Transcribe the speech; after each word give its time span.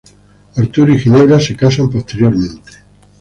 Arturo 0.57 0.91
y 0.93 0.97
Ginebra 0.97 1.39
se 1.39 1.55
casan 1.55 1.87
posteriormente. 1.91 2.71